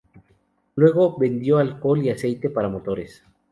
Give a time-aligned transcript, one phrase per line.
[0.77, 3.23] Luego, vendió alcohol y aceite para motores.